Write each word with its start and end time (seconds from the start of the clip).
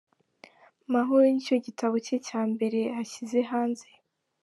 Mahoro 0.93 1.25
ni 1.31 1.41
cyo 1.45 1.55
gitabo 1.65 1.95
cye 2.05 2.17
cya 2.27 2.41
mbere 2.51 2.79
ashyize 3.01 3.39
hanze. 3.51 3.87